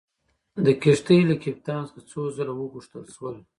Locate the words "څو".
2.11-2.21